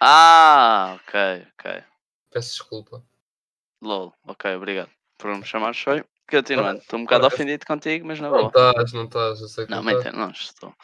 [0.00, 1.84] Ah, ok, ok.
[2.30, 3.02] Peço desculpa.
[3.82, 6.04] LOL, ok, obrigado por me chamar feio.
[6.28, 8.48] Continuando, estou um bocado parece- ofendido contigo, mas não Não vou.
[8.48, 10.74] estás, não estás, eu sei que Não, não mentira, não estou.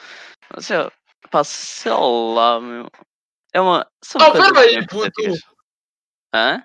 [0.54, 0.90] Mas eu,
[1.30, 2.88] pá, sei lá, meu.
[3.52, 3.86] É uma.
[4.02, 5.20] São Oh, peraí, puto!
[6.32, 6.64] Hã?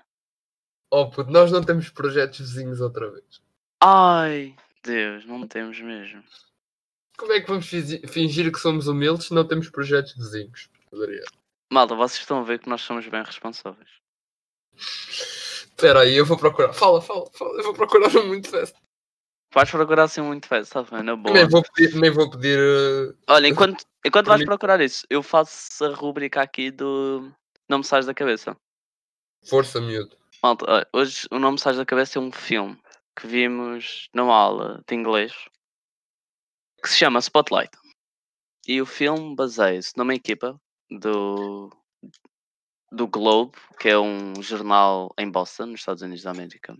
[0.90, 3.42] Oh puto, nós não temos projetos vizinhos outra vez.
[3.82, 4.56] Ai,
[4.88, 6.24] Deus, não temos mesmo.
[7.18, 10.70] Como é que vamos fingir que somos humildes se não temos projetos vizinhos?
[10.90, 11.26] Adriano?
[11.70, 13.90] Malta, vocês estão a ver que nós somos bem responsáveis.
[14.74, 16.72] Espera aí, eu vou procurar.
[16.72, 17.58] Fala, fala, fala.
[17.58, 18.74] Eu vou procurar um muito fest.
[19.52, 21.34] Vais procurar assim muito fast, está bem, na boa.
[21.34, 25.84] Nem vou pedir, nem vou pedir eh, Olha, enquanto, enquanto vais procurar isso, eu faço
[25.84, 27.30] a rubrica aqui do
[27.68, 28.56] Não Me Sais da Cabeça.
[29.44, 30.16] força, miúdo.
[30.42, 32.78] Malta, hoje o Não Me Sais da Cabeça é um filme
[33.18, 35.32] que vimos numa aula de inglês
[36.80, 37.76] que se chama Spotlight.
[38.64, 41.68] E o filme baseia-se numa equipa do,
[42.92, 46.78] do Globe, que é um jornal em Boston, nos Estados Unidos da América,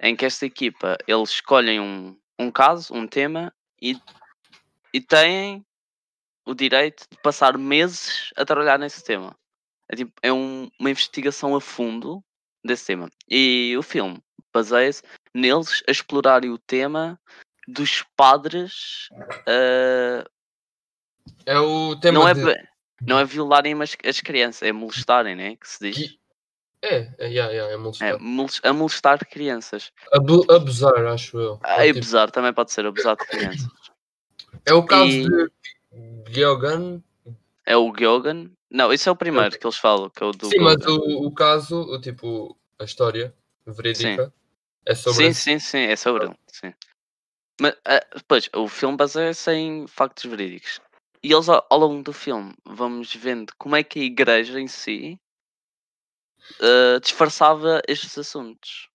[0.00, 3.98] em que esta equipa eles escolhem um, um caso, um tema e,
[4.94, 5.66] e têm
[6.46, 9.36] o direito de passar meses a trabalhar nesse tema.
[9.90, 12.22] É, tipo, é um- uma investigação a fundo
[12.64, 13.10] desse tema.
[13.28, 15.02] E o filme baseia-se
[15.34, 17.18] neles a explorarem o tema
[17.68, 19.08] dos padres
[19.46, 20.24] ah,
[21.46, 22.44] É o tema não, é, de...
[22.44, 22.68] be-
[23.06, 25.56] não é violarem as, as crianças, é molestarem, né?
[25.56, 25.96] Que se diz.
[25.96, 26.18] Que-
[26.84, 28.08] É, é, yeah, yeah, é molestar.
[28.08, 29.92] É, a molestar crianças.
[30.12, 31.60] Abu- abusar, acho eu.
[31.64, 33.68] É, tipo, abusar, também pode ser abusar de crianças.
[34.66, 35.50] é o caso e- de
[36.32, 37.00] Geogan.
[37.64, 38.50] É o Gyogan.
[38.68, 41.04] Não, isso é o primeiro que eles falam, que é o do Sim, mas Gyogan.
[41.04, 43.32] o, o caso, o tipo, a história
[43.64, 44.32] verídica
[44.86, 46.36] é sobre Sim, sim, sim, é sobre ele.
[46.48, 46.74] Sim.
[47.60, 50.80] Mas, ah, pois, o filme baseia-se em factos verídicos.
[51.22, 54.66] E eles, ao, ao longo do filme, vamos vendo como é que a igreja em
[54.68, 55.20] si
[56.60, 58.88] ah, disfarçava estes assuntos.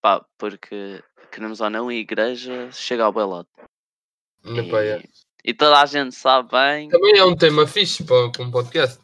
[0.00, 5.00] Pá, porque, queremos ou não, a igreja chega ao é.
[5.44, 8.50] E, e toda a gente sabe bem Também é um tema fixe para, para um
[8.50, 9.00] podcast.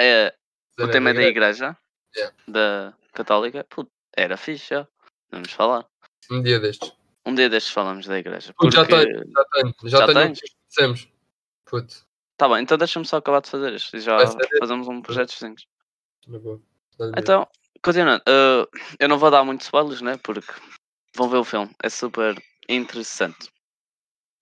[0.00, 0.34] é,
[0.78, 1.76] o tema é da igreja,
[2.14, 2.36] Yeah.
[2.46, 4.86] da católica, puto, era fixe, já.
[5.30, 5.86] Vamos falar.
[6.30, 6.92] Um dia destes.
[7.24, 8.52] Um dia destes falamos da igreja.
[8.54, 9.06] Puto, já Porque...
[9.06, 9.74] tenho, já tenho.
[9.84, 11.08] Já, Já tenho que dissemos.
[11.64, 14.18] Puto, Tá bem, então deixa-me só acabar de fazer isto e já
[14.58, 15.32] fazemos um projeto.
[15.38, 17.46] Dá-lhe Então,
[17.80, 18.66] continuando, uh,
[18.98, 20.18] eu não vou dar muitos spoilers, né?
[20.22, 20.52] Porque
[21.14, 23.48] vão ver o filme, é super interessante.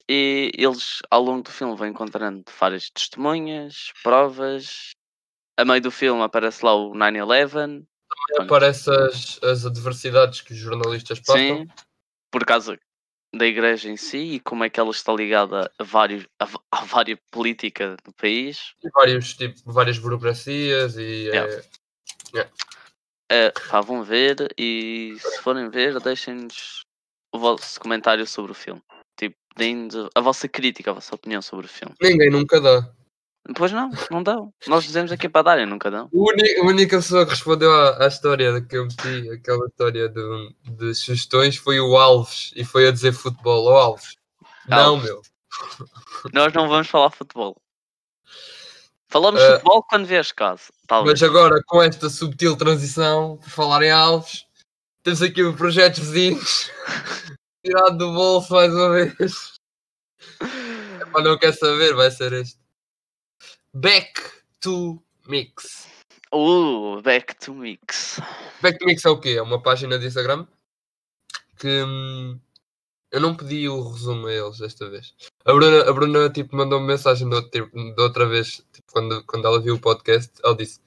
[0.09, 4.92] E eles, ao longo do filme, vão encontrando várias testemunhas, provas.
[5.59, 7.85] A meio do filme aparece lá o 9-11.
[8.28, 8.42] Ver.
[8.42, 11.59] Aparece as, as adversidades que os jornalistas passam.
[11.59, 11.68] Sim,
[12.30, 12.78] por causa
[13.35, 16.59] da igreja em si e como é que ela está ligada a, vários, a, v-
[16.70, 18.74] à vária política do país.
[18.83, 21.64] E vários, tipo, várias burocracias e Yeah.
[22.35, 22.48] é,
[23.33, 26.85] É, pá, vão ver e se forem ver, deixem-nos
[27.33, 28.83] o vosso comentário sobre o filme.
[29.16, 31.94] Tipo, deem-nos a vossa crítica, a vossa opinião sobre o filme.
[32.02, 32.92] ninguém nunca dá.
[33.57, 34.53] Pois não, não dão.
[34.66, 36.09] Nós dizemos aqui para darem, nunca dão.
[36.12, 40.94] A única pessoa que respondeu à, à história que eu meti, aquela história de, de
[40.94, 43.66] sugestões, foi o Alves e foi a dizer futebol.
[43.66, 44.14] Ó Alves,
[44.68, 45.05] não, Alves.
[45.05, 45.22] meu.
[46.33, 47.57] Nós não vamos falar futebol.
[49.09, 50.64] Falamos Eh, futebol quando vês caso.
[50.87, 51.20] Talvez.
[51.20, 54.46] Mas agora, com esta subtil transição, por falar em Alves,
[55.03, 56.70] temos aqui o projeto vizinhos
[57.64, 59.55] tirado do bolso mais uma vez.
[61.00, 62.61] Epá, não quer saber, vai ser este.
[63.74, 64.20] Back
[64.61, 65.88] to Mix.
[66.33, 68.20] Uh, back to mix.
[68.62, 69.30] Back to Mix é o quê?
[69.30, 70.46] É uma página de Instagram
[71.59, 72.40] que hum,
[73.11, 75.14] eu não pedi o resumo a eles desta vez.
[75.44, 79.46] A Bruna, a Bruna tipo, mandou-me mensagem de outra, de outra vez, tipo, quando, quando
[79.46, 80.80] ela viu o podcast, ela disse: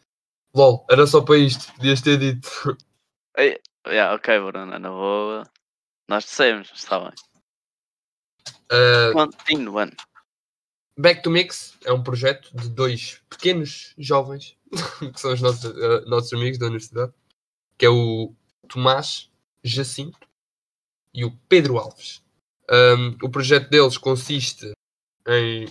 [0.56, 2.50] LOL, era só para isto, podias ter dito.
[3.86, 5.44] Yeah, ok, Bruna, na boa.
[6.08, 7.12] Nós dissemos, está bem.
[8.72, 9.98] Uh, Continuando.
[10.98, 14.56] Back to Mix é um projeto de dois pequenos jovens,
[15.14, 17.12] que são os nossos, uh, nossos amigos da universidade,
[17.78, 18.34] que é o
[18.68, 19.30] Tomás
[19.64, 20.28] Jacinto
[21.14, 22.22] e o Pedro Alves.
[22.72, 24.72] Um, o projeto deles consiste
[25.28, 25.66] em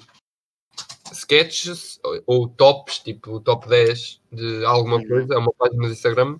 [1.12, 5.08] sketches ou, ou tops, tipo top 10 de alguma Uhum.
[5.08, 6.38] coisa, é uma página do Instagram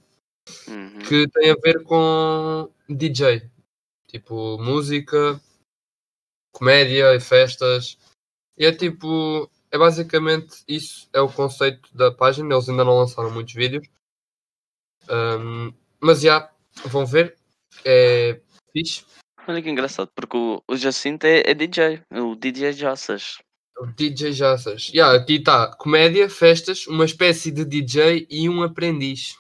[0.67, 0.99] Uhum.
[1.09, 3.49] que tem a ver com DJ,
[4.09, 5.41] tipo música,
[6.53, 7.97] comédia e festas.
[8.57, 12.55] E é tipo, é basicamente isso, é o conceito da página.
[12.55, 13.87] Eles ainda não lançaram muitos vídeos,
[15.11, 16.51] Um, mas já
[16.87, 17.37] vão ver,
[17.85, 18.41] é
[18.73, 19.05] fixe.
[19.47, 23.39] Olha que engraçado, porque o, o Jacinto é, é DJ, o DJ Jassas.
[23.79, 24.89] O DJ Jassas.
[24.89, 29.37] Yeah, aqui está comédia, festas, uma espécie de DJ e um aprendiz.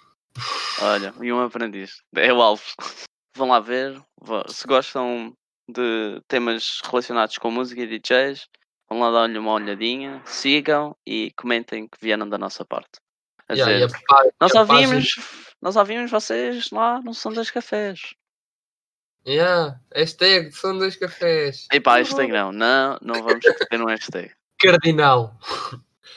[0.80, 2.02] Olha, e um aprendiz.
[2.16, 2.74] É o Alves.
[3.36, 4.02] Vão lá ver.
[4.48, 5.32] Se gostam
[5.68, 8.46] de temas relacionados com música e DJs,
[8.92, 13.00] vão lá dar-lhe uma olhadinha, sigam e comentem que vieram da nossa parte.
[13.48, 15.08] A Yeah, dizer, a pá- nós página- ouvimos,
[15.60, 18.14] nós ouvimos vocês lá no Som dos Cafés.
[19.26, 21.68] Yeah, hashtag são dois cafés.
[21.72, 24.32] E pá, hashtag não, não, não vamos ter um hashtag.
[24.60, 25.38] Cardinal.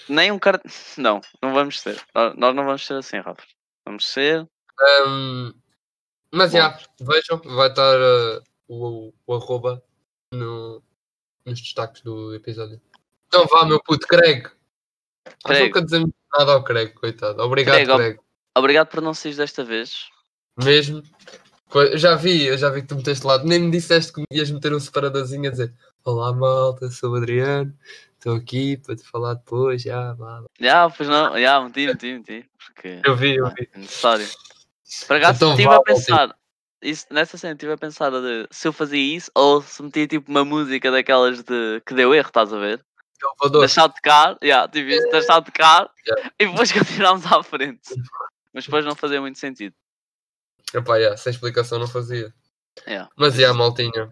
[0.09, 0.63] Nem um card...
[0.97, 2.01] Não, não vamos ter.
[2.35, 3.43] Nós não vamos ser assim, Rafa.
[3.85, 4.47] Vamos ser.
[5.07, 5.53] Um,
[6.31, 9.83] mas já, vejam, vai estar uh, o, o arroba
[10.31, 10.83] no,
[11.45, 12.81] nos destaques do episódio.
[13.27, 14.47] Então vá, meu puto, Craig.
[15.43, 15.65] Craig.
[15.65, 17.41] nunca dizemos nada ao Craig, coitado.
[17.41, 18.13] Obrigado, Craig, Craig.
[18.17, 18.25] ob-
[18.57, 20.07] Obrigado por não sair desta vez.
[20.61, 21.03] Mesmo.
[21.73, 23.37] Eu já vi, eu já vi que tu meteste lá.
[23.43, 25.73] Nem me disseste que ias meter um separadorzinho a dizer
[26.05, 27.73] Olá malta, sou o Adriano,
[28.13, 30.45] estou aqui para te falar depois, já, blá, blá.
[30.59, 32.49] Já, pois não, já, meti, meti, meti.
[32.63, 33.67] Porque Eu vi, eu ah, vi.
[33.73, 34.27] é necessário.
[35.07, 36.35] Por acaso Então estive vá, a pensar.
[36.85, 40.29] Isso, nessa cena estive a pensar de, se eu fazia isso ou se metia tipo
[40.29, 42.85] uma música daquelas de que deu erro, estás a ver?
[43.59, 46.31] Deixar de tocar, yeah, tipo isso, deixar de tocar Yeah.
[46.39, 47.95] e depois continuámos à frente.
[48.53, 49.73] Mas depois não fazia muito sentido.
[50.73, 52.31] Epá, yeah, sem explicação não fazia.
[52.87, 53.09] Yeah.
[53.17, 54.11] Mas já, maltinha.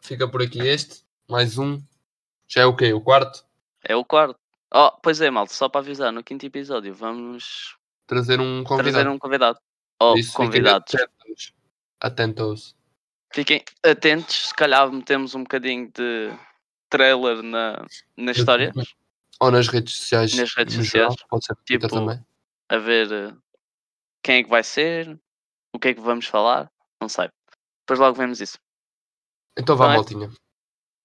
[0.00, 1.02] Fica por aqui este.
[1.28, 1.82] Mais um.
[2.46, 2.92] Já é o quê?
[2.92, 3.44] O quarto?
[3.82, 4.38] É o quarto.
[4.72, 8.92] Oh, pois é, malta, só para avisar, no quinto episódio vamos Trazer um convidado.
[8.92, 9.58] trazer um convidado.
[9.98, 10.92] Ou fiquem convidados.
[12.04, 12.76] Atentos.
[13.32, 16.30] Fiquem atentos, se calhar metemos um bocadinho de
[16.90, 18.74] trailer na, nas histórias,
[19.40, 20.34] Ou nas redes sociais.
[20.34, 22.22] Nas redes sociais, geral, Pode ser tipo, também.
[22.68, 23.34] a ver eh,
[24.22, 25.18] quem é que vai ser,
[25.72, 27.30] o que é que vamos falar, não sei.
[27.80, 28.58] Depois logo vemos isso.
[29.56, 29.96] Então vá, é?
[29.96, 30.30] maltinha.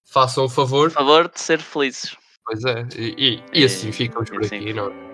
[0.04, 0.90] Façam o favor.
[0.90, 2.14] Por favor de ser felizes.
[2.44, 2.86] Pois é.
[2.94, 5.09] E, e, e assim ficamos e por assim aqui, não é?